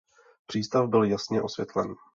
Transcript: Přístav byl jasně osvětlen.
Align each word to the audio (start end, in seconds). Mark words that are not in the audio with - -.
Přístav 0.45 0.87
byl 0.89 1.03
jasně 1.03 1.41
osvětlen. 1.41 1.95